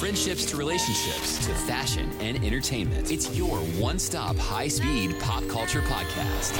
[0.00, 5.46] From friendships to relationships to fashion and entertainment, it's your one stop high speed pop
[5.46, 6.58] culture podcast.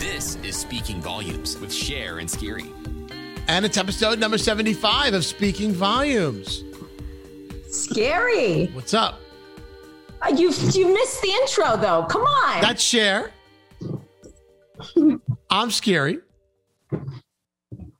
[0.00, 2.64] This is Speaking Volumes with Cher and Scary.
[3.46, 6.64] And it's episode number 75 of Speaking Volumes.
[7.70, 8.68] Scary.
[8.68, 9.20] What's up?
[10.22, 12.04] Uh, You you missed the intro though.
[12.08, 12.62] Come on.
[12.62, 13.32] That's Cher.
[15.50, 16.20] I'm Scary.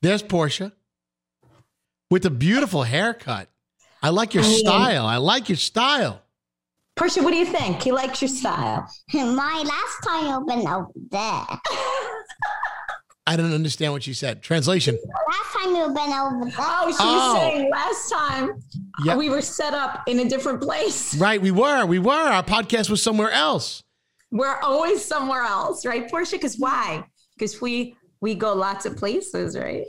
[0.01, 0.73] There's Portia
[2.11, 3.51] with a beautiful haircut.
[4.03, 5.07] I like your I mean- style.
[5.07, 6.23] I like your style.
[6.97, 7.81] Portia, what do you think?
[7.83, 8.89] He likes your style.
[9.15, 11.59] My last time opened over there.
[13.27, 14.43] I don't understand what she said.
[14.43, 14.99] Translation.
[15.29, 16.55] Last time you've been over there.
[16.59, 17.35] Oh, she was Oh.
[17.39, 19.17] saying last time uh, Yeah.
[19.17, 21.15] we were set up in a different place.
[21.21, 21.85] Right, we were.
[21.87, 22.13] We were.
[22.13, 23.83] Our podcast was somewhere else.
[24.33, 26.37] We're always somewhere else, right, Portia?
[26.37, 27.05] Because why?
[27.37, 29.85] Because we we go lots of places, right?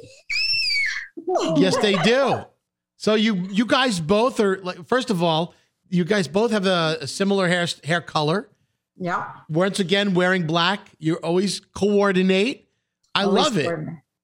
[1.58, 2.44] Yes, they do.
[3.00, 5.54] So you you guys both are like first of all,
[5.88, 8.50] you guys both have a, a similar hair hair color.
[8.98, 9.26] Yeah.
[9.48, 10.82] Once again, wearing black.
[11.00, 12.68] You always coordinate.
[13.16, 13.80] I Always love it.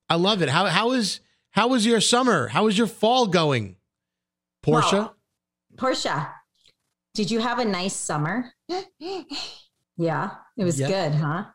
[0.10, 0.50] I love it.
[0.50, 2.50] How how is how was your summer?
[2.50, 3.78] How was your fall going?
[4.62, 5.14] Portia?
[5.78, 6.34] Portia,
[7.14, 8.52] did you have a nice summer?
[9.98, 10.88] Yeah, it was Yeah.
[10.90, 11.46] good, huh?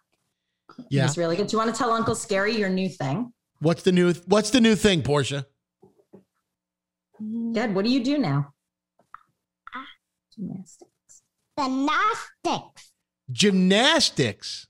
[0.89, 1.03] Yeah.
[1.03, 1.49] It was really good.
[1.49, 3.35] Do you want to tell Uncle Scary your new thing?
[3.59, 5.47] What's the new what's the new thing, Portia?
[7.53, 7.75] Good.
[7.75, 8.53] What do you do now?
[9.75, 9.85] Ah.
[10.35, 11.23] Gymnastics.
[11.59, 12.93] Gymnastics.
[13.31, 14.67] Gymnastics.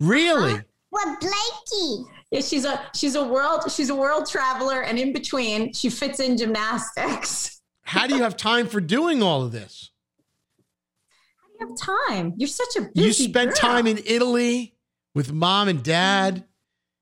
[0.00, 0.54] Really?
[0.54, 0.62] Uh-huh.
[0.90, 2.04] With Blakey.
[2.30, 6.18] Yeah, she's a she's a world she's a world traveler, and in between, she fits
[6.20, 7.60] in gymnastics.
[7.82, 9.92] How do you have time for doing all of this?
[11.38, 12.34] How do you have time?
[12.36, 13.56] You're such a busy you spent girl.
[13.56, 14.74] time in Italy
[15.14, 16.44] with mom and dad.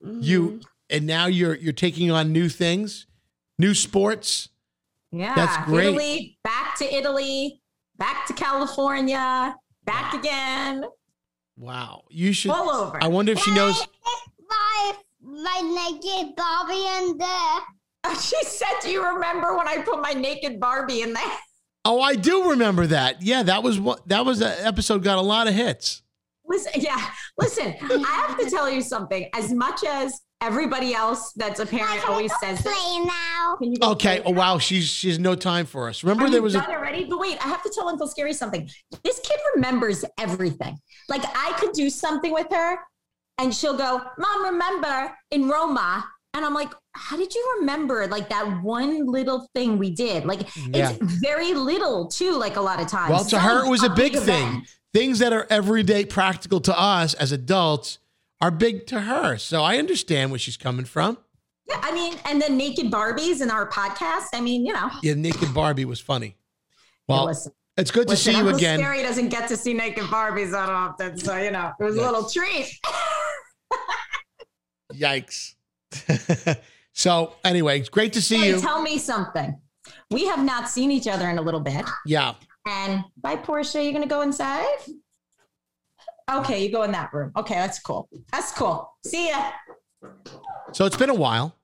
[0.04, 0.20] Mm-hmm.
[0.20, 0.60] You
[0.90, 3.06] and now you're you're taking on new things,
[3.58, 4.50] new sports.
[5.14, 5.34] Yeah.
[5.34, 5.88] that's great.
[5.88, 7.60] Italy, back to Italy,
[7.96, 9.54] back to California,
[9.84, 10.84] back again,
[11.56, 12.04] Wow.
[12.10, 13.02] You should all over.
[13.02, 13.86] I wonder if she knows
[14.48, 18.14] My, my naked Bobby in there.
[18.20, 21.38] she said, "Do you remember when I put my naked Barbie in there?"
[21.84, 23.22] Oh, I do remember that.
[23.22, 26.02] Yeah, that was what that was an episode got a lot of hits.
[26.46, 27.74] Listen, yeah, listen.
[27.82, 29.28] I have to tell you something.
[29.34, 33.56] As much as everybody else that's a parent always says this, Play now.
[33.58, 34.20] can you go Okay.
[34.20, 34.38] play Oh now?
[34.38, 36.04] wow, she's she's no time for us.
[36.04, 37.04] Remember Are there was done a already?
[37.04, 38.68] But wait, I have to tell Uncle Scary something.
[39.02, 40.76] This kid remembers everything.
[41.08, 42.78] Like I could do something with her,
[43.38, 46.04] and she'll go, "Mom, remember in Roma?"
[46.34, 50.24] And I'm like, "How did you remember like that one little thing we did?
[50.26, 50.90] Like Yeah.
[50.90, 52.36] it's very little too.
[52.36, 53.10] Like a lot of times.
[53.10, 54.66] well to Some her it was a big thing.
[54.92, 57.98] Things that are everyday practical to us as adults
[58.44, 59.38] are big to her.
[59.38, 61.16] So I understand where she's coming from.
[61.66, 64.26] Yeah, I mean, and then naked Barbies in our podcast.
[64.34, 66.36] I mean, you know, Yeah, naked Barbie was funny.
[67.08, 68.78] Well, listen, it's good to listen, see you Uncle again.
[68.80, 72.04] Scary doesn't get to see naked Barbies that often, so you know, it was Yes.
[72.04, 72.68] a little treat.
[74.92, 75.54] Yikes.
[76.92, 78.60] so anyway, it's great to see Hey, you.
[78.60, 79.58] tell me something.
[80.10, 81.84] We have not seen each other in a little bit.
[82.06, 82.34] Yeah.
[82.66, 83.82] And bye, Portia.
[83.82, 84.66] You're gonna go inside?
[86.32, 87.32] Okay, you go in that room.
[87.36, 88.08] Okay, that's cool.
[88.32, 88.90] That's cool.
[89.04, 89.50] See ya.
[90.72, 91.54] So it's been a while.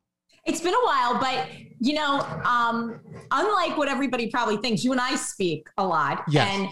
[0.44, 1.48] It's been a while, but
[1.80, 3.00] you know, um,
[3.30, 6.48] unlike what everybody probably thinks, you and I speak a lot, Yes.
[6.50, 6.68] and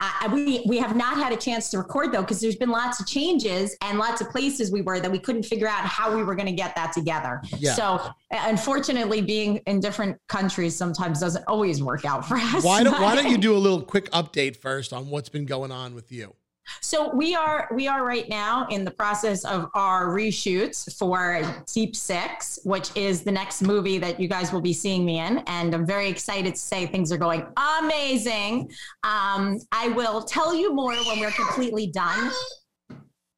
[0.00, 2.98] I, we we have not had a chance to record though because there's been lots
[3.00, 6.24] of changes and lots of places we were that we couldn't figure out how we
[6.24, 7.40] were going to get that together.
[7.58, 7.74] Yeah.
[7.74, 12.64] So unfortunately, being in different countries sometimes doesn't always work out for us.
[12.64, 15.70] Why don't why don't you do a little quick update first on what's been going
[15.70, 16.34] on with you?
[16.80, 21.42] So we are we are right now in the process of our reshoots for
[21.72, 25.38] Deep Six, which is the next movie that you guys will be seeing me in,
[25.46, 27.46] and I'm very excited to say things are going
[27.78, 28.70] amazing.
[29.02, 32.30] Um, I will tell you more when we're completely done.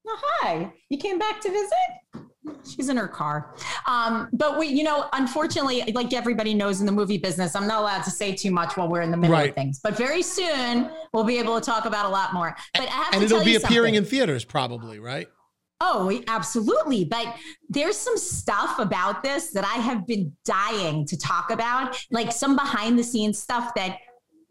[0.06, 2.31] Oh, hi, you came back to visit?
[2.69, 3.55] She's in her car.
[3.87, 7.81] Um, but we, you know, unfortunately, like everybody knows in the movie business, I'm not
[7.81, 9.50] allowed to say too much while we're in the middle Right.
[9.50, 9.81] of things.
[9.82, 12.55] But very soon we'll be able to talk about a lot more.
[12.75, 13.94] But I have And it'll be appearing something.
[13.94, 15.26] in theaters probably, right?
[15.81, 17.05] Oh, absolutely.
[17.05, 17.35] But
[17.69, 22.56] there's some stuff about this that I have been dying to talk about, like some
[22.56, 23.99] behind the scenes stuff that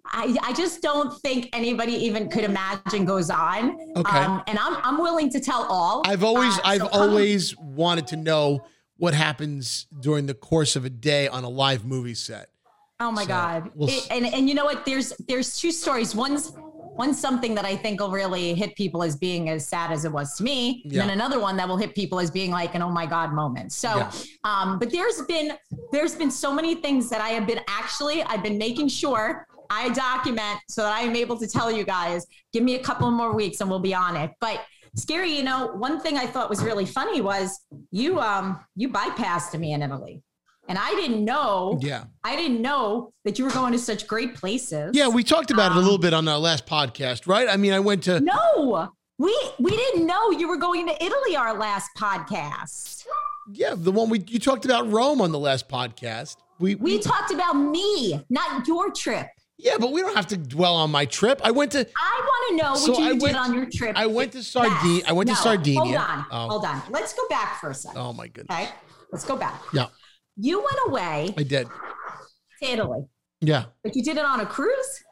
[0.05, 3.77] I, I just don't think anybody even could imagine goes on.
[3.95, 4.17] Okay.
[4.19, 6.01] Um, and I'm, I'm willing to tell all.
[6.05, 8.65] I've always Uh, I've so come- always wanted to know
[8.97, 12.50] what happens during the course of a day on a live movie set.
[13.00, 13.71] Oh my So, God.
[13.75, 14.85] we'll It- and, and you know what?
[14.85, 16.13] There's there's two stories.
[16.13, 16.51] One's
[16.95, 20.11] one's something that I think will really hit people as being as sad as it
[20.11, 20.83] was to me.
[20.85, 21.01] Yeah.
[21.01, 23.33] And then another one that will hit people as being like an oh my God
[23.33, 23.71] moment.
[23.71, 24.11] So Yeah.
[24.44, 25.53] um, but there's been
[25.91, 29.89] there's been so many things that I have been actually I've been making sure I
[29.89, 32.25] document so that I am able to tell you guys.
[32.53, 34.31] Give me a couple more weeks and we'll be on it.
[34.39, 34.61] But
[34.95, 37.59] scary, you know, one thing I thought was really funny was
[37.91, 40.21] you um you bypassed me in Italy.
[40.69, 41.77] And I didn't know.
[41.81, 42.05] Yeah.
[42.23, 44.91] I didn't know that you were going to such great places.
[44.93, 47.49] Yeah, we talked about it a Um, little bit on our last podcast, right?
[47.49, 51.35] I mean, I went to No, we we didn't know you were going to Italy.
[51.35, 53.05] Our last podcast,
[53.51, 56.37] yeah, the one we you talked about Rome on the last podcast.
[56.59, 59.27] We, we talked about me, not your trip.
[59.57, 61.39] Yeah, but we don't have to dwell on my trip.
[61.44, 63.69] I went to I want to know what So you I did went- on your
[63.69, 63.94] trip.
[63.95, 65.03] I went to Sardinia.
[65.07, 65.79] I went to No, Sardinia.
[65.81, 66.47] Hold on, Oh.
[66.50, 66.81] hold on.
[66.89, 68.00] Let's go back for a second.
[68.00, 68.55] Oh my goodness.
[68.57, 68.69] Okay,
[69.11, 69.61] let's go back.
[69.73, 69.88] Yeah,
[70.38, 71.67] You went away I did.
[72.61, 73.05] to Italy,
[73.41, 73.65] Yeah.
[73.83, 75.03] but you did it on a cruise,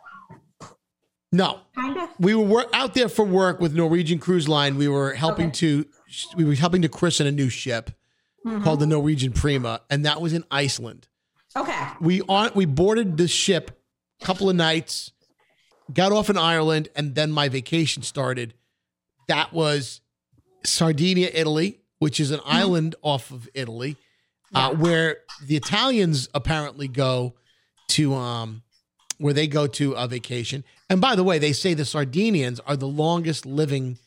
[1.34, 2.10] No, kind of.
[2.20, 4.76] we were out there for work with Norwegian Cruise Line.
[4.78, 5.56] We were helping Okay.
[5.60, 5.86] to
[6.36, 7.92] we were helping to christen a new ship
[8.46, 8.64] Mm-hmm.
[8.64, 11.08] called the Norwegian Prima, and that was in Iceland.
[11.56, 13.80] Okay, We on we boarded the ship
[14.22, 15.12] couple of nights,
[15.94, 18.54] got off in Ireland, and then my vacation started.
[19.28, 20.02] That was
[20.64, 23.98] Sardinia, Italy, which is an island off of Italy,
[24.54, 27.34] uh, where the Italians apparently go
[27.90, 28.64] to um
[29.18, 30.64] where they go to a vacation.
[30.90, 34.00] And by the way, they say the Sardinians are the longest living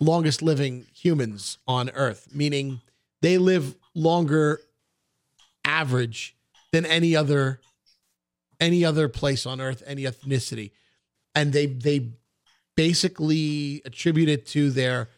[0.00, 2.80] longest living humans on earth, meaning
[3.22, 4.60] they live longer
[5.64, 6.36] average
[6.72, 7.60] than any other
[8.60, 10.72] any other place on earth, any ethnicity.
[11.34, 12.10] And they they
[12.76, 15.08] basically attribute it to their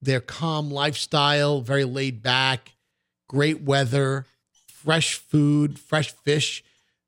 [0.00, 2.74] their calm lifestyle, very laid back,
[3.28, 4.26] great weather,
[4.66, 6.64] fresh food, fresh fish.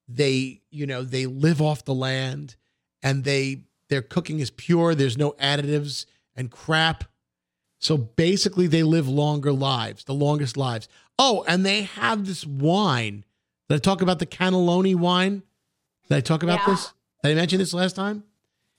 [0.06, 2.56] They, you know, they live off the land
[3.02, 4.94] and they their cooking is pure.
[4.94, 6.06] There's no additives
[6.36, 7.04] and crap.
[7.78, 10.88] So basically they live longer lives, the longest lives.
[11.18, 13.24] Oh, and they have this wine.
[13.68, 15.42] Did I talk about the cannelloni wine?
[16.08, 16.74] Did I talk about Yeah.
[16.74, 16.92] this?
[17.22, 18.24] Did I mention this last time?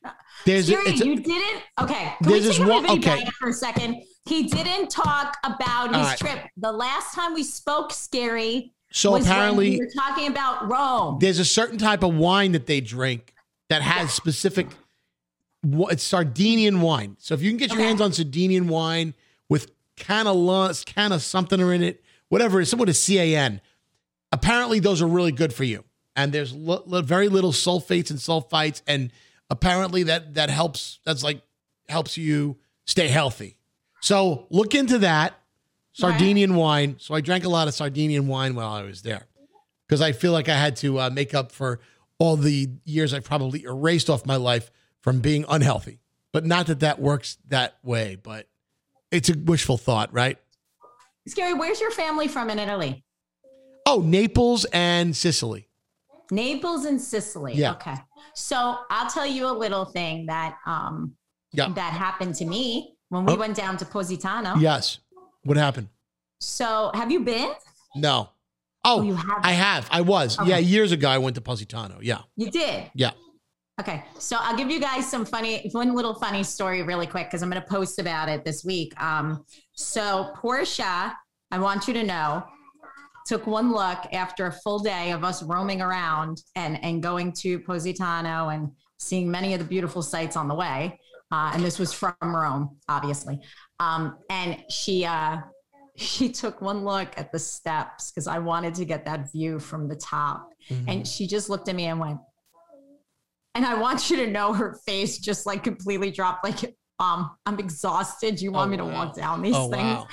[0.04, 0.12] Uh,
[0.46, 1.64] there's a, a- you didn't.
[1.82, 3.26] Okay, can There's we this take one- okay.
[3.40, 4.04] for a second?
[4.28, 6.18] He didn't talk about his right.
[6.18, 6.40] trip.
[6.58, 11.18] The last time we spoke, Scary, so apparently we were talking about Rome.
[11.20, 13.34] there's a certain type of wine that they drink
[13.70, 14.68] that has specific
[15.90, 17.18] it's Sardinian wine.
[17.20, 17.88] So if you can get your Okay.
[17.88, 19.16] hands on Sardinian wine
[19.50, 23.62] with can of can of something in it, whatever it is, someone with a CAN,
[24.32, 25.84] apparently those are really good for you.
[26.16, 29.12] And there's very little sulfates and sulfites, and
[29.50, 31.00] apparently that that helps.
[31.06, 31.42] That's like
[31.90, 33.58] helps you stay healthy.
[34.02, 35.34] So look into that
[35.94, 36.98] Sardinian wine.
[37.00, 39.28] So I drank a lot of Sardinian wine while I was there
[39.88, 41.80] because I feel like I had to uh, make up for
[42.18, 44.72] all the years I probably erased off my life
[45.02, 46.00] from being unhealthy.
[46.32, 48.48] But not that that works that way, but
[49.12, 50.38] it's a wishful thought, right?
[51.28, 53.04] Scary, where's your family from in Italy?
[53.86, 55.65] Oh, Naples and Sicily.
[56.32, 57.54] Naples and Sicily.
[57.54, 57.74] Yeah.
[57.74, 57.96] Okay.
[58.34, 61.16] So I'll tell you a little thing that um
[61.54, 61.70] Yeah.
[61.70, 63.38] that happened to me when we Oh.
[63.38, 64.56] went down to Positano.
[64.56, 65.00] Yes.
[65.44, 65.90] What happened?
[66.40, 67.52] So have you been?
[67.96, 68.30] No.
[68.84, 69.40] Oh, Oh, you have.
[69.44, 69.88] I have.
[69.92, 70.38] I was.
[70.38, 70.50] Okay.
[70.50, 72.00] Yeah, years ago I went to Positano.
[72.02, 72.22] Yeah.
[72.36, 72.92] You did.
[72.94, 73.12] Yeah.
[73.80, 77.42] Okay, so I'll give you guys some funny, one little funny story really quick because
[77.44, 78.94] I'm going to post about it this week.
[79.02, 81.14] Um, so Portia,
[81.52, 82.44] I want you to know,
[83.26, 87.60] took one look after a full day of us roaming around and and going to
[87.60, 91.00] Positano and seeing many of the beautiful sights on the way.
[91.32, 93.40] Uh, and this was from Rome, obviously.
[93.80, 95.38] Um, and she uh,
[95.98, 99.88] she took one look at the steps because I wanted to get that view from
[99.88, 100.50] the top.
[100.70, 100.90] Mm-hmm.
[100.90, 102.20] And she just looked at me and went,
[103.56, 107.60] and I want you to know her face just like completely dropped, like, um, I'm
[107.60, 108.42] exhausted.
[108.42, 108.94] You want Oh, me to wow.
[109.06, 109.98] walk down these Oh, things?
[109.98, 110.08] wow.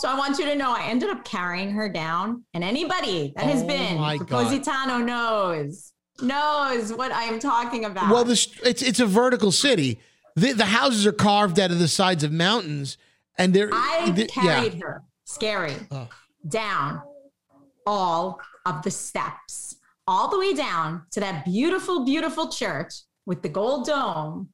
[0.00, 2.44] So I want you to know I ended up carrying her down.
[2.54, 4.26] And anybody that has Oh, been.
[4.26, 8.10] Positano knows, knows what I am talking about.
[8.10, 9.98] Well, this it's it's a vertical city.
[10.36, 12.96] The the houses are carved out of the sides of mountains,
[13.36, 16.08] and they're I they- carried her, scary, Oh.
[16.46, 17.02] down
[17.86, 19.76] all of the steps,
[20.06, 22.94] all the way down to that beautiful, beautiful church
[23.26, 24.50] with the gold dome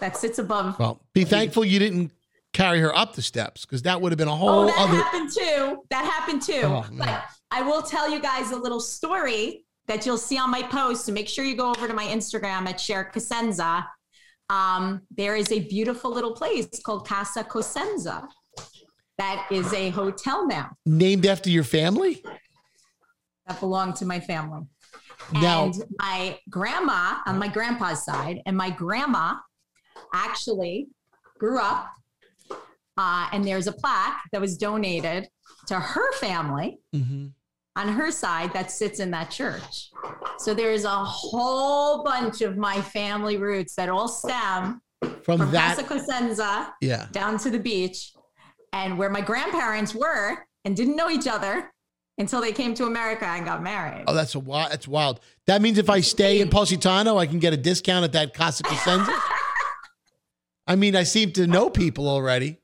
[0.00, 0.78] that sits above.
[0.78, 2.10] Well, be thankful you didn't
[2.52, 4.78] carry her up the steps because that would have been a whole Oh, whole that
[4.78, 4.96] other.
[5.02, 5.82] happened too.
[5.90, 6.62] That happened too.
[6.64, 10.62] Oh, but I will tell you guys a little story that you'll see on my
[10.62, 11.04] post.
[11.06, 13.84] So make sure you go over to my Instagram at Cher Cosenza.
[14.48, 18.26] Um, there is a beautiful little place called Casa Cosenza.
[19.18, 22.24] That is a hotel now Named after your family?
[23.46, 24.62] that belonged to my family.
[25.32, 29.34] Now- and my grandma on my grandpa's side, and my grandma
[30.12, 30.88] actually
[31.38, 31.90] grew up.
[32.96, 35.28] Uh, and there's a plaque that was donated
[35.68, 37.26] to her family Mm-hmm.
[37.76, 39.90] on her side that sits in that church.
[40.38, 44.80] So there's a whole bunch of my family roots that all stem
[45.22, 47.06] From, from that, Casa Cosenza yeah.
[47.12, 48.12] down to the beach
[48.72, 51.72] and where my grandparents were and didn't know each other
[52.18, 54.04] until they came to America and got married.
[54.06, 54.72] Oh, that's a wild.
[54.72, 55.20] That's wild.
[55.46, 58.62] That means if I stay in Positano, I can get a discount at that Casa
[58.62, 59.14] Cosenza.
[60.66, 62.58] I mean, I seem to know people already.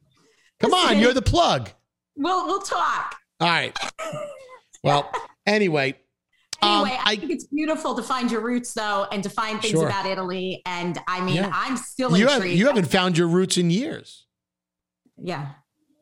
[0.60, 1.70] Come on, you're the plug.
[2.16, 3.14] We'll we'll talk.
[3.40, 3.76] All right.
[4.82, 5.10] Well,
[5.46, 5.96] anyway,
[6.62, 9.72] um, Anyway, I, think it's beautiful to find your roots though and to find things
[9.72, 9.86] Sure.
[9.86, 10.62] about Italy.
[10.64, 11.50] And I mean, Yeah.
[11.52, 12.58] I'm still you have intrigued.
[12.58, 14.24] you haven't found your roots in years.
[15.18, 15.48] Yeah.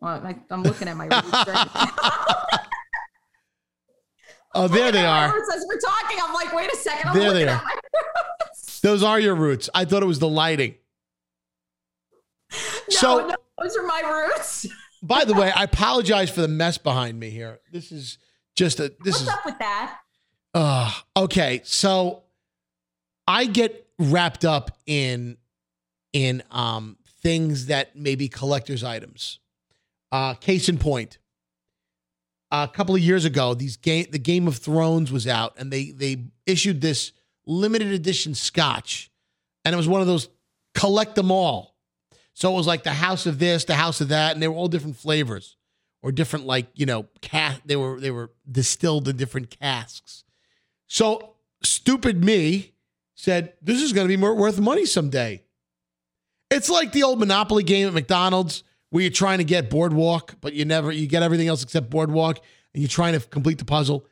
[0.00, 2.60] Well, I, I'm looking at my roots right.
[4.56, 5.36] Oh, there they are.
[5.36, 7.10] As we're talking, I'm like, wait a second.
[7.10, 7.56] I'm There they are.
[7.56, 8.78] at my roots.
[8.80, 9.68] Those are your roots.
[9.74, 10.76] I thought it was the lighting.
[12.90, 14.66] No, So- no, those are my roots.
[15.02, 17.60] By the way, I apologize for the mess behind me here.
[17.70, 18.16] This is
[18.56, 19.98] just a this What's is up with that?
[20.54, 22.22] Uh, okay, so
[23.26, 25.36] I get wrapped up in
[26.14, 29.40] in um things that may be collector's items.
[30.10, 31.18] Uh, case in point,
[32.50, 35.90] a couple of years ago, these game the Game of Thrones was out, and they
[35.90, 37.12] they issued this
[37.46, 39.10] limited edition Scotch,
[39.66, 40.28] and it was one of those
[40.74, 41.73] collect them all.
[42.34, 44.56] So it was like the house of this, the house of that, and they were
[44.56, 45.56] all different flavors
[46.02, 47.60] or different like you know cat.
[47.64, 50.24] They were they were distilled in different casks.
[50.86, 52.74] So stupid me
[53.14, 55.44] said, "This is going to be more worth money someday."
[56.50, 60.52] It's like the old Monopoly game at McDonald's where you're trying to get Boardwalk, but
[60.52, 62.38] you never you get everything else except Boardwalk,
[62.74, 64.06] and you're trying to complete the puzzle,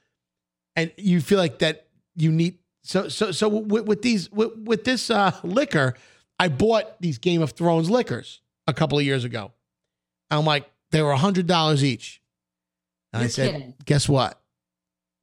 [0.76, 2.58] and you feel like that you need.
[2.84, 5.94] So so so with, with these with, with this uh, liquor,
[6.42, 9.52] I bought these Game of Thrones liquors a couple of years ago.
[10.30, 12.20] I'm like, they were hundred dollars each,
[13.12, 13.74] and I You're said, kidding.
[13.84, 14.40] "Guess what?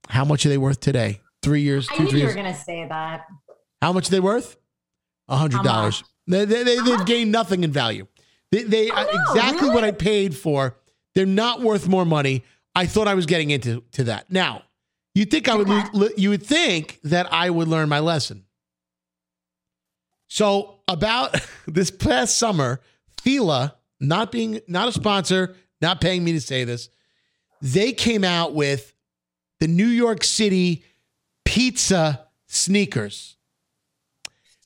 [0.07, 1.19] How much are they worth today?
[1.43, 2.41] Three years, I two, knew three you were years.
[2.41, 3.25] going to say that.
[3.81, 4.55] How much are they worth?
[5.27, 6.03] A $100.
[6.27, 8.07] They, they, they, they've gained nothing in value.
[8.51, 9.75] They, they Oh, no, exactly really?
[9.75, 10.75] what I paid for.
[11.15, 12.43] They're not worth more money.
[12.75, 14.31] I thought I was getting into to that.
[14.31, 14.63] Now,
[15.15, 16.13] you think I would Okay.
[16.17, 18.45] you would think that I would learn my lesson.
[20.29, 21.36] So about
[21.67, 22.79] this past summer,
[23.21, 26.89] Fila, not being not a sponsor, not paying me to say this,
[27.62, 28.93] they came out with
[29.59, 30.86] the New York City
[31.43, 33.36] pizza sneakers.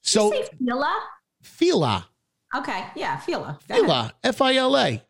[0.02, 1.00] So Did Fila?
[1.42, 2.08] Fila,
[2.56, 2.86] Okay.
[2.96, 3.60] Yeah, Fila.
[3.68, 3.76] Go.
[3.76, 5.02] Fila, F I L A.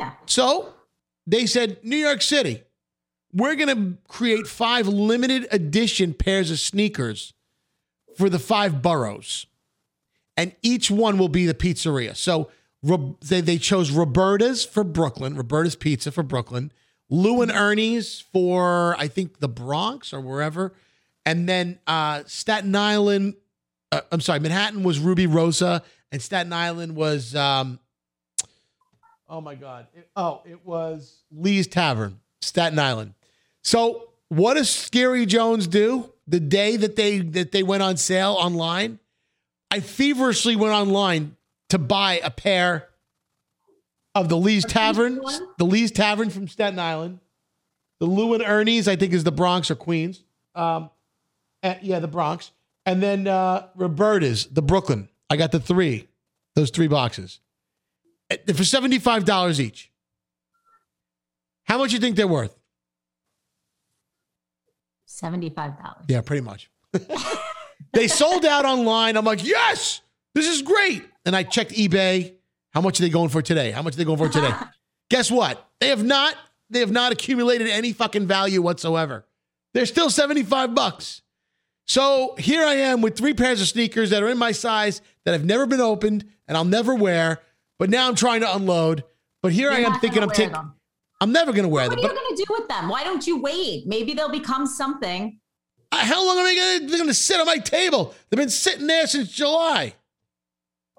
[0.00, 0.12] Yeah.
[0.26, 0.74] So
[1.26, 2.62] they said, New York City,
[3.32, 7.32] we're going to create five limited edition pairs of sneakers
[8.16, 9.46] for the five boroughs.
[10.36, 12.16] And each one will be the pizzeria.
[12.16, 12.50] So
[13.20, 16.72] they, they chose Roberta's for Brooklyn, Roberta's Pizza for Brooklyn,
[17.08, 20.72] Lou and Ernie's for, I think, the Bronx or wherever.
[21.24, 23.34] And then uh, Staten Island,
[23.92, 27.78] uh, I'm sorry, Manhattan was Rubirosa, and Staten Island was um,
[29.28, 29.86] Oh my God.
[29.94, 33.14] It- oh, it was Lee's Tavern, Staten Island.
[33.62, 38.32] So what does Scary Jones do the day that they that they went on sale
[38.38, 38.98] online?
[39.74, 41.36] I feverishly went online
[41.70, 42.86] to buy a pair
[44.14, 45.20] of the Lee's Tavern,
[45.58, 47.18] the Lee's Tavern from Staten Island,
[47.98, 50.22] the Lou and Ernie's, I think is the Bronx or Queens.
[50.54, 50.90] Um,
[51.60, 52.52] and- yeah, the Bronx,
[52.86, 55.08] and then uh, Roberta's, the Brooklyn.
[55.28, 56.06] I got the three,
[56.54, 57.40] those three boxes
[58.30, 59.90] Eh, for seventy five dollars each.
[61.64, 62.56] How much you think they're worth?
[65.08, 66.04] $75.
[66.08, 66.70] Yeah, pretty much.
[67.94, 69.16] they sold out online.
[69.16, 70.00] I'm like, yes,
[70.34, 71.04] this is great.
[71.24, 72.34] And I checked eBay.
[72.72, 73.70] How much are they going for today?
[73.70, 74.52] How much are they going for today?
[75.10, 75.68] Guess what?
[75.80, 76.34] They have not.
[76.70, 79.26] They have not accumulated any fucking value whatsoever.
[79.74, 81.22] They're still 75 bucks.
[81.86, 85.32] So here I am with three pairs of sneakers that are in my size that
[85.32, 87.40] have never been opened and I'll never wear.
[87.78, 89.04] But now I'm trying to unload.
[89.42, 90.56] But here I You're am thinking I'm taking.
[91.20, 92.02] I'm never going to wear What them.
[92.02, 92.88] What are you going to do with them?
[92.88, 93.86] Why don't you wait?
[93.86, 95.38] Maybe they'll become something.
[95.94, 98.14] Uh, How long are I gonna, they're gonna sit on my table?
[98.30, 99.94] They've been sitting there since July.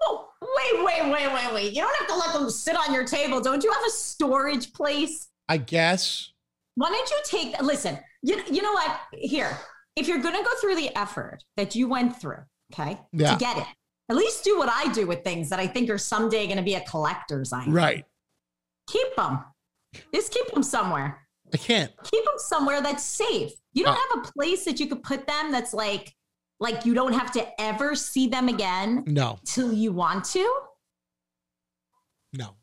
[0.02, 1.72] Oh, wait, wait, wait, wait, wait.
[1.72, 3.40] You don't have to let them sit on your table.
[3.40, 5.28] Don't you have a storage place?
[5.48, 6.32] I guess.
[6.76, 8.98] Why don't you take, listen, you, you know what?
[9.12, 9.56] Here,
[9.96, 12.38] if you're going to go through the effort that you went through,
[12.72, 13.32] okay, Yeah.
[13.32, 13.66] to get it,
[14.10, 16.62] at least do what I do with things that I think are someday going to
[16.62, 17.72] be a collector's item.
[17.72, 18.04] Right.
[18.88, 19.40] Keep them.
[20.14, 21.26] Just keep them somewhere.
[21.54, 21.92] I can't.
[22.04, 23.52] keep them somewhere that's safe.
[23.76, 26.14] You don't Uh, have a place that you could put them that's like
[26.58, 29.38] like you don't have to ever see them again No.
[29.44, 30.50] till you want to.
[32.32, 32.54] No.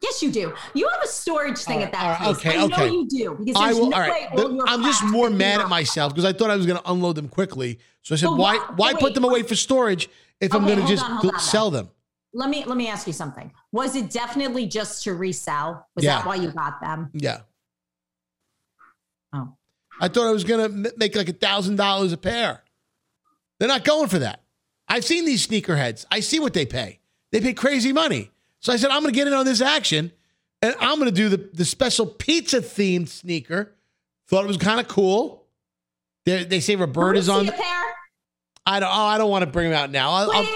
[0.00, 0.52] Yes, you do.
[0.74, 2.36] You have a storage thing All at that right, place.
[2.36, 2.90] okay, I know okay.
[2.90, 3.88] you do because I will.
[3.88, 4.36] no all right.
[4.36, 7.16] The- I'm just more mad at myself because I thought I was going to unload
[7.16, 7.78] them quickly.
[8.02, 8.56] So I said, But why?
[8.76, 10.08] why- wait, put them away for storage
[10.40, 11.90] if I'm going to just on, on, sell them?
[12.34, 13.50] Let me let me ask you something.
[13.72, 15.86] Was it definitely just to resell?
[15.96, 16.18] Was Yeah.
[16.18, 17.10] that why you got them?
[17.14, 17.40] Yeah.
[20.00, 22.62] I thought I was going to make like a thousand dollars a pair.
[23.58, 24.42] They're not going for that.
[24.88, 26.04] I've seen these sneakerheads.
[26.10, 27.00] I see what they pay.
[27.32, 28.30] They pay crazy money.
[28.60, 30.12] So I said, I'm going to get in on this action,
[30.62, 33.74] and I'm going to do the the special pizza themed sneaker.
[34.28, 35.44] Thought it was kind of cool.
[36.24, 37.46] They, they say Roberta's on.
[37.46, 37.84] pair?
[38.66, 38.88] I don't.
[38.88, 40.10] Oh, I don't want to bring them out now.
[40.10, 40.48] I'll, I'll,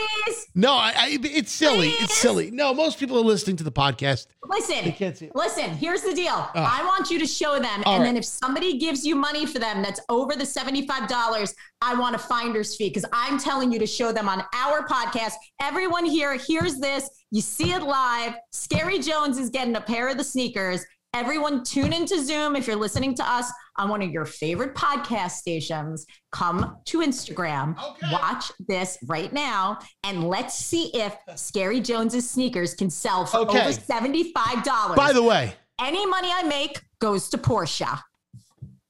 [0.58, 1.90] no, I, I, it's silly.
[1.90, 2.50] It's silly.
[2.50, 4.26] No, most people are listening to the podcast.
[4.44, 4.84] listen.
[4.84, 5.30] They can't see.
[5.32, 6.32] Listen, here's the deal.
[6.32, 6.50] Oh.
[6.54, 7.82] I want you to show them.
[7.84, 8.08] All and right.
[8.08, 12.18] then if somebody gives you money for them that's over the $75, I want a
[12.18, 15.34] finder's fee because I'm telling you to show them on our podcast.
[15.62, 17.08] Everyone here hears this.
[17.30, 18.34] You see it live.
[18.50, 20.84] Scary Jones is getting a pair of the sneakers.
[21.22, 25.32] Everyone tune into Zoom if you're listening to us on one of your favorite podcast
[25.32, 26.06] stations.
[26.30, 28.12] Come to Instagram, Okay.
[28.12, 33.58] watch this right now, and let's see if Scary Jones's sneakers can sell for Okay.
[33.62, 34.94] over $75.
[34.94, 38.04] By the way, Any money I make goes to Portia.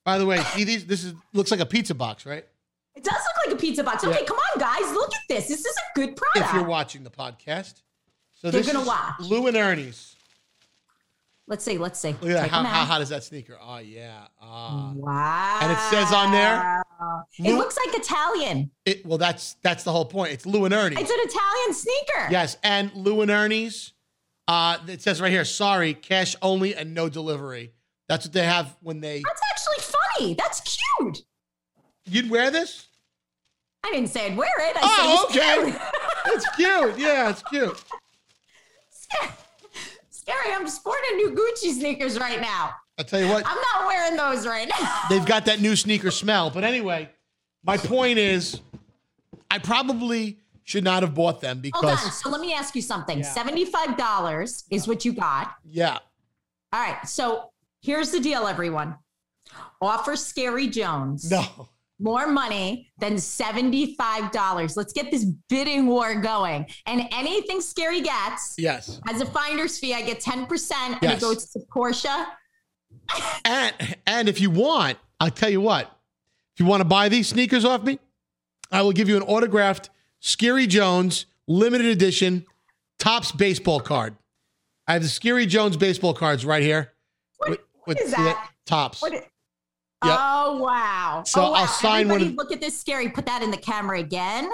[0.04, 0.84] by the way, see these.
[0.84, 2.44] This is looks like a pizza box, right?
[2.94, 4.04] It does look like a pizza box.
[4.04, 4.26] Okay, Yeah.
[4.26, 4.92] come on, guys.
[4.92, 5.48] Look at this.
[5.48, 6.46] This is a good product.
[6.50, 7.80] If you're watching the podcast,
[8.34, 9.14] so They're gonna watch.
[9.20, 10.14] Lou and Ernie's.
[11.48, 11.78] Let's see.
[11.78, 12.10] Let's see.
[12.20, 12.50] Look at that.
[12.50, 13.56] How, how hot is that sneaker?
[13.60, 14.26] Oh yeah.
[14.40, 14.92] Ah.
[14.94, 15.58] Wow.
[15.62, 16.82] And it says on there,
[17.38, 18.70] It Lou- looks like Italian.
[18.84, 20.32] It, well, that's that's the whole point.
[20.32, 20.98] It's Lou and Ernie's.
[21.00, 22.28] It's an Italian sneaker.
[22.30, 23.94] Yes, and Lou and Ernie's.
[24.46, 27.72] Uh, it says right here, sorry, cash only and no delivery.
[28.08, 29.22] That's what they have when they.
[29.26, 30.34] That's actually funny.
[30.34, 31.18] That's cute.
[32.04, 32.86] You'd wear this?
[33.84, 34.76] I didn't say I'd wear it.
[34.76, 35.70] I Oh, said okay.
[35.70, 35.80] cute.
[36.34, 36.98] It's cute.
[36.98, 37.82] Yeah, it's cute.
[40.28, 40.54] Scary.
[40.54, 42.70] I'm sporting new Gucci sneakers right now.
[42.98, 45.02] I'll tell you what, I'm not wearing those right now.
[45.10, 46.50] they've got that new sneaker smell.
[46.50, 47.08] But anyway,
[47.64, 48.60] my point is,
[49.50, 51.90] I probably should not have bought them Hold on.
[51.92, 53.20] because So let me ask you something.
[53.20, 53.34] Yeah.
[53.34, 55.54] $75 is what you got.
[55.64, 55.98] yeah,
[56.72, 57.06] All right.
[57.06, 58.96] So here's the deal, everyone.
[59.80, 61.68] Offer Scary Jones no,
[62.00, 64.76] more money than $75.
[64.76, 66.66] Let's get this bidding war going.
[66.86, 71.18] And anything Scary gets yes, as a finder's fee, I get 10% and Yes.
[71.18, 72.28] it goes to Portia.
[73.44, 73.74] and
[74.06, 75.86] and if you want, I'll tell you what.
[76.54, 77.98] If you want to buy these sneakers off me,
[78.70, 82.44] I will give you an autographed Scary Jones limited edition
[82.98, 84.16] Topps baseball card.
[84.86, 86.92] I have the Scary Jones baseball cards right here.
[87.38, 88.50] What- what is see that?
[88.66, 89.00] Topps.
[89.00, 89.14] What
[90.04, 90.16] Yep.
[90.20, 91.22] Oh, wow.
[91.26, 91.56] So oh, wow.
[91.60, 93.08] I'll sign one of- look at this, Scary.
[93.08, 94.50] Put that in the camera again.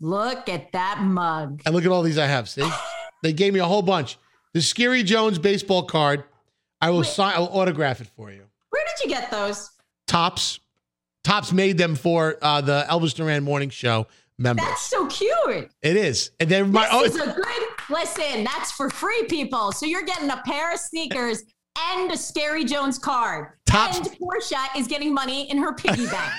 [0.00, 1.62] Look at that mug.
[1.66, 2.48] And look at all these I have.
[2.48, 2.68] See,
[3.22, 4.18] they gave me a whole bunch.
[4.52, 6.24] The Scary Jones baseball card.
[6.80, 7.32] I will sign.
[7.36, 8.44] I'll autograph it for you.
[8.70, 9.70] Where did you get those?
[10.06, 10.60] Topps.
[11.24, 14.06] Topps made them for uh, the Elvis Duran Morning Show
[14.38, 14.66] members.
[14.66, 15.70] That's so cute.
[15.82, 16.82] it is, and they're my.
[16.82, 17.56] This Oh, is a good
[17.90, 18.44] listen.
[18.44, 19.72] That's for free, people.
[19.72, 21.42] So you're getting a pair of sneakers
[21.78, 23.48] and a Scary Jones card.
[23.76, 26.32] And Portia is getting money in her piggy bank.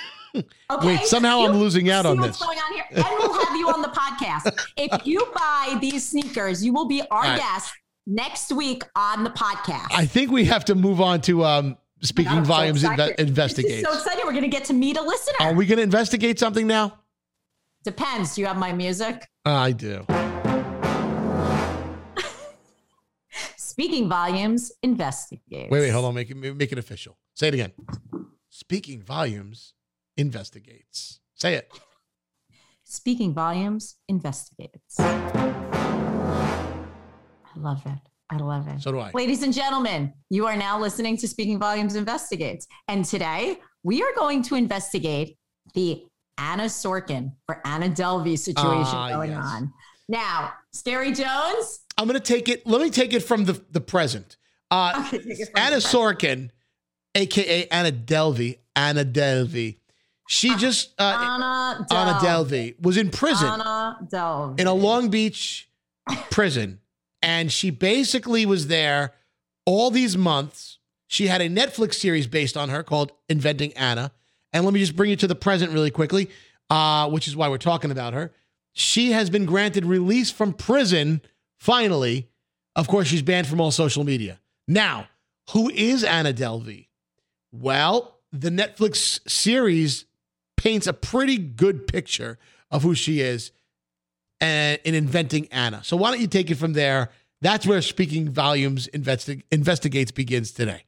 [0.69, 0.87] Okay.
[0.87, 2.37] Wait, somehow I'm losing out on this.
[2.39, 4.55] going on here, and we'll have you on the podcast.
[4.75, 7.39] If you buy these sneakers, you will be our right.
[7.39, 7.73] guest
[8.05, 9.87] next week on the podcast.
[9.91, 13.83] I think we have to move on to um, speaking I'm so volumes inve- investigate.
[13.85, 14.23] So excited.
[14.25, 15.35] We're going to get to meet a listener.
[15.39, 16.99] Are we going to investigate something now?
[17.83, 18.35] Depends.
[18.35, 19.27] Do you have my music?
[19.45, 20.05] I do.
[23.79, 25.69] Speaking volumes, investigate.
[25.69, 26.15] Wait, wait, hold on.
[26.15, 27.15] Make it make it official.
[27.35, 27.73] Say it again.
[28.49, 29.75] Speaking volumes
[30.17, 31.19] investigates.
[31.35, 31.71] Say it.
[32.85, 34.99] Speaking volumes, investigates.
[34.99, 35.53] I
[37.55, 37.99] love it.
[38.31, 38.81] I love it.
[38.81, 39.11] So do I.
[39.13, 42.65] Ladies and gentlemen, you are now listening to Speaking Volumes Investigates.
[42.87, 45.37] And today we are going to investigate
[45.75, 46.01] the
[46.39, 49.39] Anna Sorokin or Anna Delvey situation Ah, going yes.
[49.45, 49.71] on.
[50.09, 52.65] Now, Scary Jones, I'm going to take it.
[52.67, 54.37] Let me take it from the the present.
[54.69, 56.49] Uh, Okay, take it from Anna Sorokin,
[57.15, 59.77] aka Anna Delvey, Anna Delvey.
[60.29, 61.95] She just uh, Anna Delvey.
[61.95, 63.47] Anna Delvey was in prison.
[63.47, 64.59] Anna Delvey.
[64.59, 65.69] in a Long Beach
[66.29, 66.79] prison.
[67.21, 69.13] And she basically was there
[69.65, 70.77] all these months.
[71.07, 74.11] She had a Netflix series based on her called Inventing Anna.
[74.53, 76.29] And let me just bring you to the present really quickly,
[76.69, 78.31] uh, which is why we're talking about her.
[78.73, 81.21] She has been granted release from prison
[81.57, 82.29] finally.
[82.75, 84.39] Of course, she's banned from all social media.
[84.67, 85.07] Now,
[85.51, 86.87] who is Anna Delvey?
[87.51, 90.05] Well, the Netflix series
[90.57, 92.37] paints a pretty good picture
[92.69, 93.51] of who she is
[94.39, 95.83] and in inventing Anna.
[95.83, 97.09] So why don't you take it from there
[97.41, 100.83] That's where Speaking Volumes investi- investigates begins today.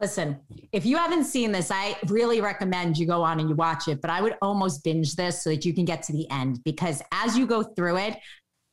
[0.00, 0.38] Listen,
[0.72, 4.02] if you haven't seen this, I really recommend you go on and you watch it,
[4.02, 7.02] but I would almost binge this so that you can get to the end because
[7.12, 8.18] as you go through it,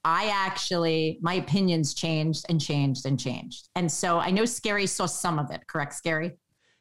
[0.06, 3.70] I actually, my opinions changed and changed and changed.
[3.76, 6.38] And so I know Scary saw some of it, correct, Scary?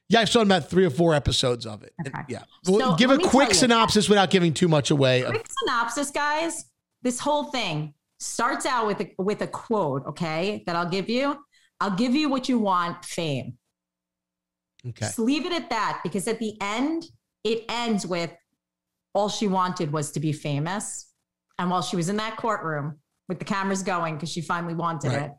[0.08, 1.92] Yeah, I saw about three or four episodes of it.
[2.06, 2.22] Okay.
[2.28, 2.42] Yeah.
[2.66, 5.22] Well, So, give a quick synopsis without giving too much away.
[5.22, 6.64] Quick synopsis, guys.
[7.02, 11.36] This whole thing starts out with a, with a quote, okay, that I'll give you.
[11.80, 13.56] I'll give you what you want fame.
[14.86, 15.06] Okay.
[15.06, 17.06] Just leave it at that because at the end,
[17.44, 18.32] it ends with
[19.14, 21.08] all she wanted was to be famous.
[21.58, 25.08] And while she was in that courtroom with the cameras going because she finally wanted
[25.12, 25.22] Right.
[25.22, 25.32] it.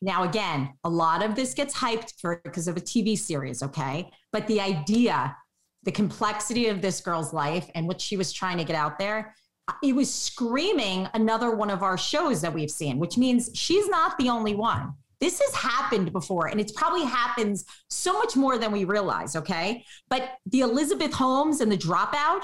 [0.00, 4.10] Now, again, a lot of this gets hyped for because of a TV series, okay?
[4.32, 5.36] But the idea,
[5.84, 9.34] the complexity of this girl's life and what she was trying to get out there,
[9.68, 13.88] uh, it was screaming another one of our shows that we've seen, which means she's
[13.88, 14.92] not the only one.
[15.20, 19.84] This has happened before, and it's probably happens so much more than we realize, okay?
[20.10, 22.42] But the Elizabeth Holmes and the dropout,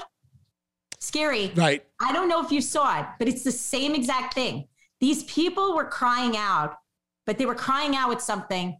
[0.99, 1.51] scary.
[1.55, 1.85] Right.
[1.99, 4.67] I don't know if you saw it, but it's the same exact thing.
[4.99, 6.77] These people were crying out,
[7.25, 8.77] but they were crying out with something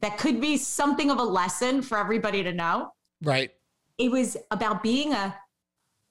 [0.00, 2.92] that could be something of a lesson for everybody to know.
[3.22, 3.50] Right.
[3.98, 5.34] It was about being a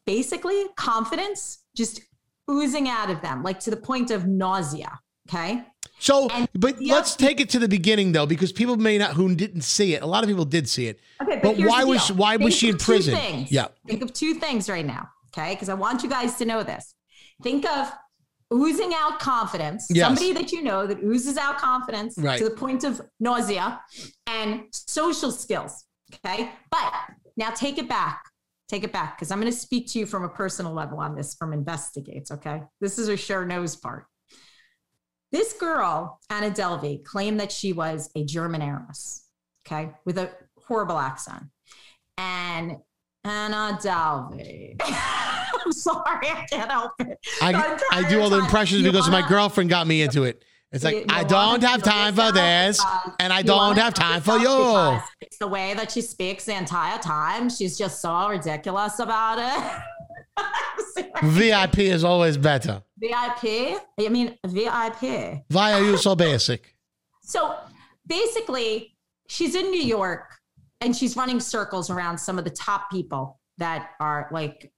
[0.06, 2.02] basically confidence just
[2.50, 5.00] oozing out of them, like to the point of nausea.
[5.30, 5.64] Okay.
[6.00, 9.36] So, And but let's take it to the beginning though, because people may not who
[9.36, 10.02] didn't see it.
[10.02, 11.00] A lot of people did see it.
[11.22, 13.14] Okay, but, But why was why was she in prison?
[13.16, 13.52] things.
[13.52, 13.68] Yeah.
[13.86, 15.54] Think of two things right now, okay?
[15.54, 16.94] Because I want you guys to know this.
[17.44, 17.92] Think of
[18.54, 19.88] oozing out confidence.
[19.90, 20.06] Yes.
[20.06, 22.38] Somebody that you know that oozes out confidence Right.
[22.38, 23.82] to the point of nausea
[24.28, 25.86] and social skills.
[26.26, 26.52] Okay.
[26.70, 26.94] But
[27.38, 28.22] now take it back.
[28.68, 31.16] Take it back because I'm going to speak to you from a personal level on
[31.16, 32.32] this from investigates.
[32.32, 32.62] Okay.
[32.80, 34.06] This is her sure knows part.
[35.32, 39.26] This girl, Anna Delvey, claimed that she was a German heiress,
[39.66, 40.30] okay, with a
[40.68, 41.44] horrible accent.
[42.18, 42.78] And
[43.24, 47.20] Anna Delvey, I'm sorry, I can't help it.
[47.42, 50.44] I, I do all the impressions because my wanna- girlfriend got me into it.
[50.72, 52.82] It's like I don't have time for this,
[53.20, 55.00] and I don't have time for you.
[55.20, 57.50] It's the way that she speaks the entire time.
[57.50, 59.38] She's just so ridiculous about
[60.38, 60.44] it.
[61.24, 62.82] VIP is always better.
[62.98, 63.80] VIP?
[64.00, 65.44] I mean, VIP.
[65.50, 66.74] Why are you so basic?
[67.22, 67.54] So
[68.08, 68.96] basically,
[69.28, 70.40] she's in New York
[70.82, 74.72] and she's running circles around some of the top people that are like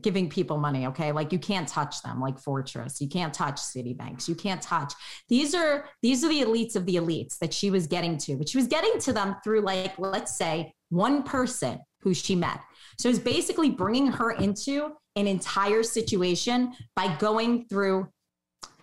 [0.00, 0.86] giving people money.
[0.86, 1.12] Okay.
[1.12, 3.00] Like you can't touch them, like Fortress.
[3.00, 4.28] You can't touch Citibanks.
[4.28, 4.92] You can't touch.
[5.28, 8.48] These are these are the elites of the elites that she was getting to, but
[8.48, 12.60] she was getting to them through like, let's say, one person who she met.
[12.98, 18.08] So it's basically bringing her into an entire situation by going through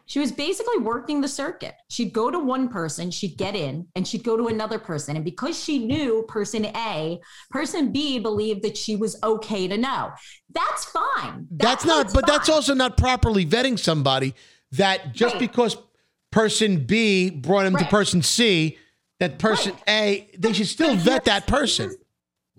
[0.10, 1.76] she was basically working the circuit.
[1.90, 5.16] She'd go to one person, she'd get in, and she'd go to another person.
[5.16, 7.20] And because she knew person A,
[7.52, 10.10] person B believed that she was okay to know.
[10.52, 11.46] That's fine.
[11.52, 14.34] That's not, part's but that's also not properly vetting somebody.
[14.72, 15.42] That just Right.
[15.42, 15.78] because
[16.32, 18.80] person B brought him to person C,
[19.20, 21.96] that person A, they should still vet that person.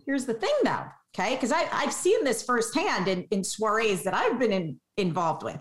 [0.07, 0.85] Here's the thing though,
[1.19, 1.35] okay?
[1.35, 5.59] Because I've seen this firsthand in, in soirees that I've been in, involved with.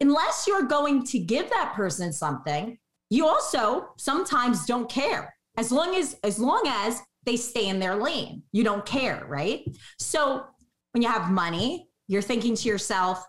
[0.00, 2.78] Unless you're going to give that person something,
[3.10, 5.34] you also sometimes don't care.
[5.56, 9.64] As long as as long as they stay in their lane, you don't care, right?
[9.98, 10.44] So
[10.92, 13.24] when you have money, you're thinking to yourself,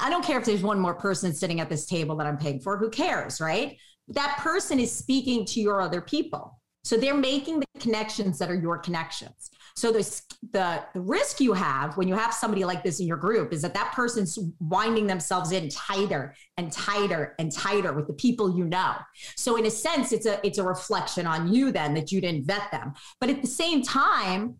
[0.00, 2.60] I don't care if there's one more person sitting at this table that I'm paying
[2.60, 2.76] for.
[2.76, 3.78] Who cares, right?
[4.08, 6.60] That person is speaking to your other people.
[6.84, 9.50] So they're making the connections that are your connections.
[9.76, 13.18] So the, the, the risk you have when you have somebody like this in your
[13.18, 18.14] group is that that person's winding themselves in tighter and tighter and tighter with the
[18.14, 18.94] people you know.
[19.36, 22.46] So in a sense, it's a it's a reflection on you then that you didn't
[22.46, 22.94] vet them.
[23.20, 24.56] But at the same time,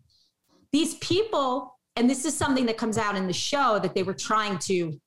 [0.71, 4.13] these people, and this is something that comes out in the show that they were
[4.13, 4.99] trying to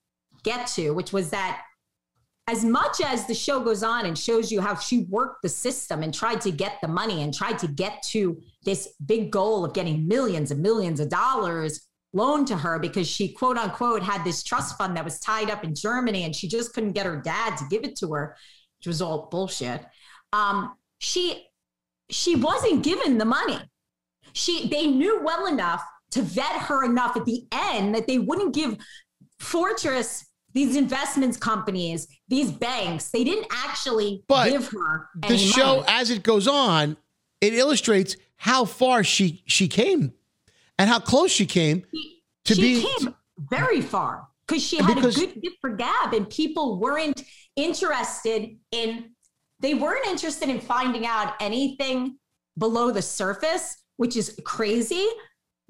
[0.42, 1.62] get to, which was that
[2.50, 6.02] as much as the show goes on and shows you how she worked the system
[6.02, 9.72] and tried to get the money and tried to get to this big goal of
[9.72, 14.42] getting millions and millions of dollars loaned to her because she quote unquote had this
[14.42, 17.56] trust fund that was tied up in Germany and she just couldn't get her dad
[17.56, 18.36] to give it to her,
[18.78, 19.84] which was all bullshit.
[20.32, 21.46] Um, she
[22.10, 23.60] she wasn't given the money.
[24.32, 28.54] She they knew well enough to vet her enough at the end that they wouldn't
[28.54, 28.76] give
[29.38, 35.88] Fortress these investments companies, these banks, they didn't actually But give her The show, money.
[35.88, 36.96] as it goes on,
[37.40, 40.12] it illustrates how far she she came
[40.78, 44.94] and how close she came She, to she be- came very far because she had
[44.94, 47.22] Because- a good gift for gab and people weren't
[47.56, 49.10] interested in
[49.60, 52.16] they weren't interested in finding out anything
[52.58, 55.06] below the surface which is crazy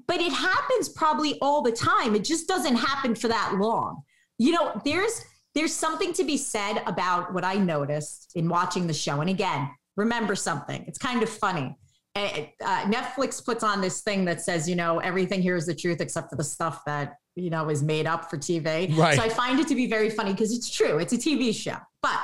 [0.07, 4.01] but it happens probably all the time it just doesn't happen for that long
[4.41, 5.15] you know there's
[5.55, 9.15] there's something to be said about what i noticed in watching the show.
[9.21, 10.83] And again remember something.
[10.87, 11.67] It's kind of funny.
[12.15, 15.75] Uh, uh, netflix puts on this thing that says you know everything here is the
[15.83, 19.15] truth except for the stuff that you know is made up for tv Right.
[19.17, 20.95] so i find it to be very funny because it's true.
[21.03, 21.77] It's a tv show.
[22.01, 22.19] But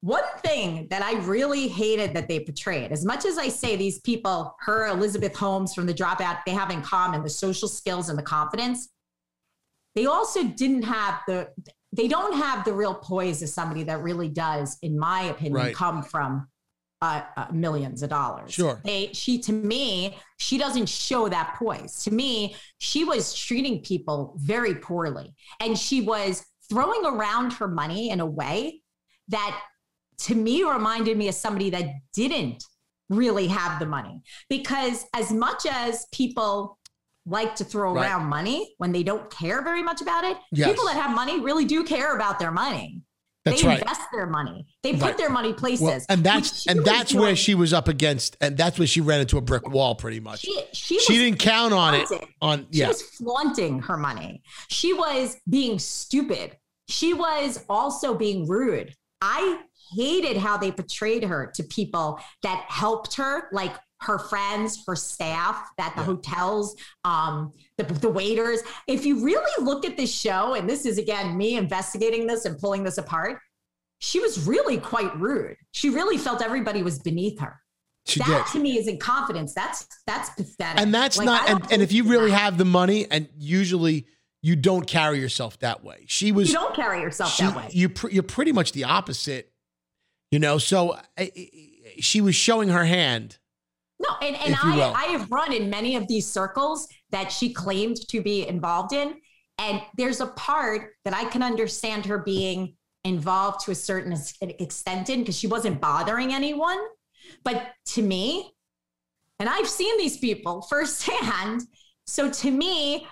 [0.00, 4.00] one thing that I really hated that they portrayed, as much as I say these
[4.00, 8.18] people, her, Elizabeth Holmes from the dropout, they have in common the social skills and
[8.18, 8.88] the confidence,
[9.94, 11.48] they also didn't have the,
[11.92, 15.74] they don't have the real poise of somebody that really does, in my opinion, Right.
[15.74, 16.48] come from
[17.02, 18.52] uh, uh, millions of dollars.
[18.54, 18.80] Sure.
[18.84, 22.04] They, she, to me, she doesn't show that poise.
[22.04, 28.10] To me, she was treating people very poorly and she was throwing around her money
[28.10, 28.82] in a way
[29.28, 29.60] that
[30.18, 32.62] to me reminded me of somebody that didn't
[33.08, 36.78] really have the money because as much as people
[37.26, 38.06] like to throw Right.
[38.06, 40.68] around money when they don't care very much about it Yes.
[40.70, 43.02] people that have money really do care about their money
[43.44, 43.78] That's they right.
[43.80, 45.18] invest their money they put Right.
[45.18, 47.36] their money places Well, and that's and that's where doing.
[47.36, 50.40] she was up against, and that's where she ran into a brick wall, pretty much.
[50.40, 52.08] she, she, She didn't count on it.
[52.40, 54.42] On She yeah, was flaunting her money.
[54.68, 56.56] She was being stupid.
[56.88, 58.94] She was also being rude.
[59.20, 59.60] I
[59.94, 65.68] hated how they portrayed her to people that helped her, like her friends, her staff,
[65.78, 66.06] at the Yeah.
[66.06, 68.60] hotels, um, the, the waiters.
[68.86, 72.58] If you really look at this show, and this is again me investigating this and
[72.58, 73.38] pulling this apart,
[73.98, 75.56] she was really quite rude.
[75.72, 77.60] She really felt everybody was beneath her.
[78.06, 78.52] she that did.
[78.52, 79.54] to me is incompetence.
[79.54, 80.80] That's that's pathetic.
[80.82, 81.48] And that's Like, not.
[81.48, 82.40] And, and if you really that.
[82.40, 84.06] have the money, and usually
[84.42, 86.04] you don't carry yourself that way.
[86.08, 86.48] She was.
[86.48, 87.68] you don't carry yourself she, that way.
[87.70, 89.52] You pr- you're pretty much the opposite.
[90.32, 91.50] You know, so I, I-
[92.00, 93.38] she was showing her hand.
[94.02, 94.92] No, and, and I.
[94.94, 99.14] I have run in many of these circles that she claimed to be involved in.
[99.58, 105.10] And there's a part that I can understand her being involved to a certain extent
[105.10, 106.78] in because she wasn't bothering anyone.
[107.44, 108.52] But to me,
[109.38, 111.62] and I've seen these people firsthand.
[112.06, 113.06] So to me,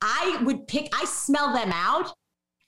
[0.00, 2.12] I would pick, I smell them out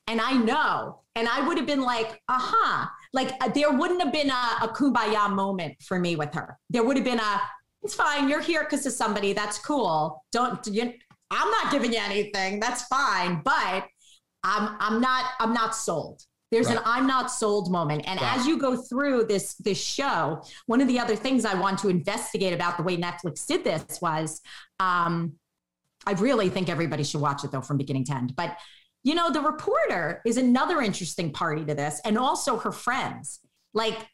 [0.07, 1.01] and I know.
[1.17, 4.69] And I would have been like, aha, like uh, there wouldn't have been a, a
[4.69, 6.59] kumbaya moment for me with her.
[6.71, 7.41] There would have been a,
[7.85, 8.29] it's fine.
[8.29, 9.33] You're here because of somebody.
[9.33, 10.25] That's cool.
[10.33, 10.93] Don't, you,
[11.31, 12.59] I'm not giving you anything.
[12.59, 13.43] That's fine.
[13.45, 13.87] But
[14.43, 16.23] I'm, I'm not, I'm not sold.
[16.51, 18.05] There's an I'm not sold moment.
[18.07, 18.37] And Right.
[18.39, 21.89] as you go through this, this show, one of the other things I want to
[21.89, 24.41] investigate about the way Netflix did this was,
[24.79, 25.33] um,
[26.07, 28.37] I really think everybody should watch it though from beginning to end.
[28.37, 28.57] But
[29.03, 33.41] you know, the reporter is another interesting party to this, and also her friends.
[33.75, 34.07] Like,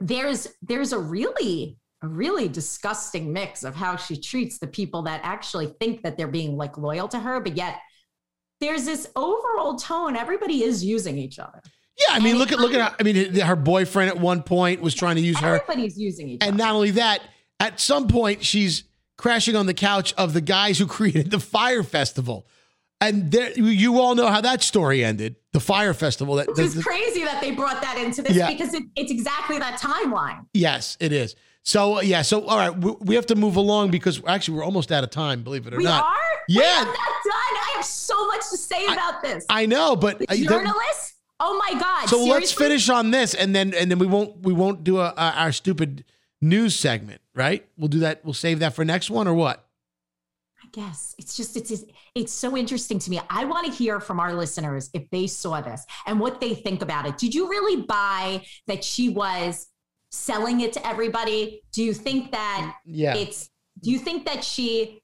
[0.00, 5.20] there's there's a really a really disgusting mix of how she treats the people that
[5.24, 7.78] actually think that they're being like loyal to her, but yet
[8.60, 10.16] there's this overall tone.
[10.16, 11.60] Everybody is using each other.
[12.08, 12.90] Yeah, I mean, And look at look at.
[12.92, 16.28] Her, I mean, her boyfriend at one point was trying to use her, Everybody's using
[16.28, 16.58] each and other.
[16.58, 17.22] not only that,
[17.60, 18.84] at some point she's
[19.16, 22.46] crashing on the couch of the guys who created the Fyre Festival,
[23.00, 25.36] and there you all know how that story ended.
[25.52, 26.34] The Fyre Festival.
[26.34, 28.48] That Which is the- crazy that they brought that into this Yeah.
[28.50, 30.46] because it, it's exactly that timeline.
[30.52, 31.36] yes, it is.
[31.64, 34.92] So yeah, so all right, we, we have to move along because actually we're almost
[34.92, 35.42] out of time.
[35.42, 36.04] Believe it or We not.
[36.04, 36.16] are?
[36.46, 36.60] Yeah.
[36.60, 37.32] Wait, I'm not done.
[37.34, 39.46] I have so much to say about this.
[39.48, 41.14] I know, but the uh, journalists?
[41.40, 42.06] Oh my God.
[42.08, 45.14] So let's finish on this, and then and then we won't we won't do a,
[45.16, 46.04] a, our stupid
[46.40, 47.66] news segment, right?
[47.78, 48.24] We'll do that.
[48.24, 49.66] We'll save that for next one, or what?
[50.62, 53.20] I guess it's just it's it's so interesting to me.
[53.30, 56.82] I want to hear from our listeners if they saw this and what they think
[56.82, 57.16] about it.
[57.16, 59.66] Did you really buy that she was
[60.14, 61.62] selling it to everybody?
[61.72, 63.14] Do you think that Yeah.
[63.14, 63.50] it's
[63.82, 65.00] do you think that she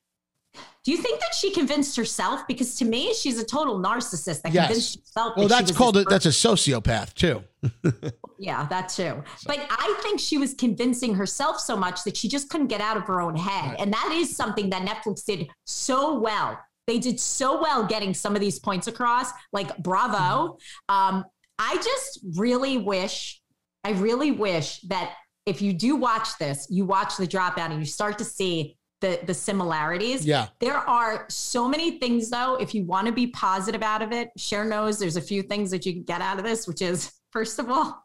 [0.82, 2.40] do you think that she convinced herself?
[2.48, 4.66] Because to me, she's a total narcissist that Yes.
[4.66, 5.36] convinced herself.
[5.36, 7.42] Well, that that's called a, that's a sociopath too.
[8.42, 9.22] Yeah, that too.
[9.46, 12.96] But I think she was convincing herself so much that she just couldn't get out
[12.96, 13.72] of her own head.
[13.72, 13.80] Right.
[13.80, 16.58] And that is something that Netflix did so well.
[16.86, 19.28] They did so well getting some of these points across.
[19.52, 20.56] Like, bravo.
[20.88, 21.26] Um,
[21.58, 23.39] I just really wish,
[23.84, 25.14] I really wish that
[25.46, 29.18] if you do watch this, you watch the dropout and you start to see the
[29.24, 30.24] the similarities.
[30.24, 30.48] Yeah.
[30.60, 34.28] There are so many things, though, if you want to be positive out of it,
[34.36, 37.12] share knows there's a few things that you can get out of this, which is,
[37.32, 38.04] first of all,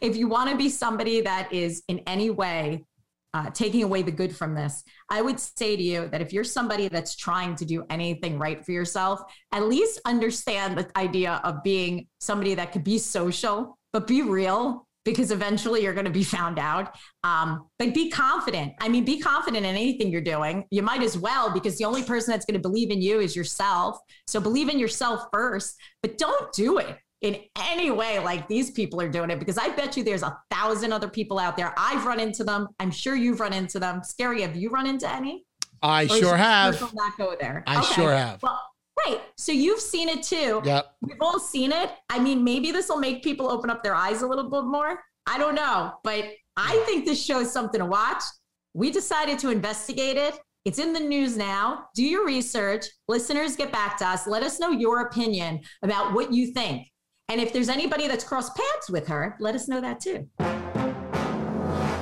[0.00, 2.84] if you want to be somebody that is in any way
[3.32, 6.44] uh, taking away the good from this, I would say to you that if you're
[6.44, 9.20] somebody that's trying to do anything right for yourself,
[9.52, 14.86] at least understand the idea of being somebody that could be social, but be real
[15.04, 16.96] because eventually you're going to be found out.
[17.24, 18.74] Um, but be confident.
[18.80, 20.64] I mean, be confident in anything you're doing.
[20.70, 23.34] You might as well because the only person that's going to believe in you is
[23.34, 23.98] yourself.
[24.26, 27.38] So believe in yourself first, but don't do it in
[27.70, 30.92] any way like these people are doing it because I bet you there's a thousand
[30.92, 31.74] other people out there.
[31.76, 32.68] I've run into them.
[32.78, 34.02] I'm sure you've run into them.
[34.02, 35.44] Scary, have you run into any?
[35.82, 36.80] I sure have.
[36.94, 37.62] Not go there.
[37.66, 37.94] I okay.
[37.94, 38.42] sure have.
[38.42, 38.60] Well,
[39.06, 39.20] right.
[39.36, 40.60] So you've seen it too.
[40.64, 40.94] Yep.
[41.00, 41.90] We've all seen it.
[42.08, 45.00] I mean, maybe this will make people open up their eyes a little bit more.
[45.26, 46.24] I don't know, but
[46.56, 48.22] I think this shows something to watch.
[48.74, 50.38] We decided to investigate it.
[50.64, 51.86] It's in the news now.
[51.94, 52.86] Do your research.
[53.08, 54.26] Listeners, get back to us.
[54.26, 56.86] Let us know your opinion about what you think.
[57.28, 60.28] And if there's anybody that's crossed paths with her, let us know that too.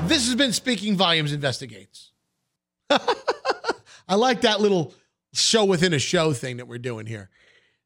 [0.09, 2.13] This has been Speaking Volumes Investigates.
[2.91, 4.95] I like that little
[5.33, 7.31] show within a show thing that we're doing here.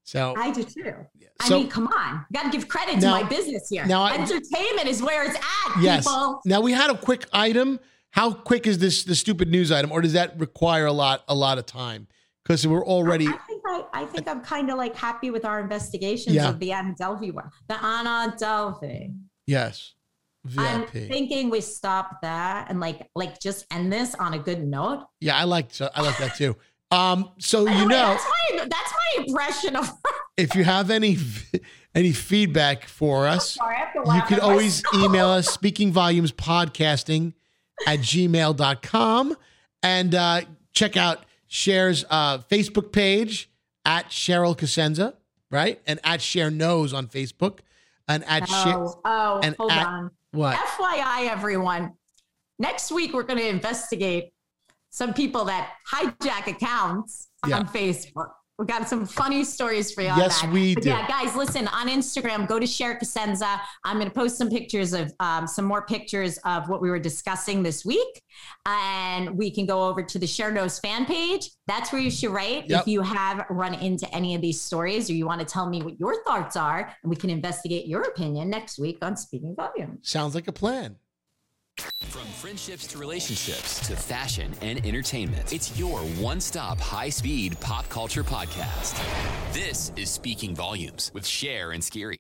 [0.05, 0.95] So I do too.
[1.43, 3.85] So, I mean, come on, got to give credit now, to my business here.
[3.87, 5.83] Now, entertainment I, is where it's at.
[5.83, 6.07] Yes.
[6.07, 6.41] People.
[6.45, 7.81] Now we had a quick item.
[8.11, 11.35] How quick is this the stupid news item, or does that require a lot a
[11.35, 12.09] lot of time?
[12.43, 13.27] Because we're already.
[13.29, 16.49] I, think I, I think I'm kind of like happy with our investigations yeah.
[16.49, 19.15] of the Anna Delvey one, the Anna Delvey.
[19.47, 19.95] Yes.
[20.45, 20.61] VIP.
[20.61, 25.07] I'm thinking we stop that and like like just end this on a good note.
[25.21, 26.57] Yeah, I like so I like that too.
[26.93, 29.91] Um, so you know that's my that's my impression of.
[30.37, 31.17] if you have any
[31.95, 33.77] any feedback for us, sorry,
[34.15, 37.33] you can always email us speaking volumes podcasting
[37.87, 39.37] at gmail.com
[39.83, 43.51] and uh, check out Cher's uh, Facebook page
[43.85, 45.15] at Cheryl Cosenza,
[45.51, 45.81] right?
[45.87, 47.61] And at Cher Knows on Facebook.
[48.09, 48.87] And at oh, Cher.
[49.05, 50.11] Oh, and hold at, on.
[50.33, 50.57] What?
[50.57, 51.95] FYI, everyone.
[52.59, 54.32] Next week, we're going to investigate
[54.93, 57.59] some people that hijack accounts yeah.
[57.59, 58.29] on Facebook.
[58.59, 60.09] We got some funny stories for you.
[60.09, 60.91] Yes, we but do.
[60.91, 62.47] Yeah, guys, listen on Instagram.
[62.47, 63.59] Go to Cher Cosenza.
[63.83, 66.99] I'm going to post some pictures of um, some more pictures of what we were
[66.99, 68.23] discussing this week,
[68.67, 71.51] and we can go over to the Cher Knows fan page.
[71.67, 72.83] That's where you should write yep.
[72.83, 75.83] if you have run into any of these stories or you want to tell me
[75.83, 79.99] what your thoughts are, and we can investigate your opinion next week on Speaking Volume.
[80.03, 80.99] Sounds like a plan.
[81.79, 87.89] From friendships to relationships to fashion and entertainment, it's your one stop high speed pop
[87.89, 89.03] culture podcast.
[89.53, 92.19] This is Speaking Volumes with Cher and Scary.